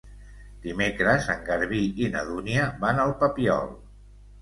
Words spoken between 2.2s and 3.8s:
Dúnia van al Papiol.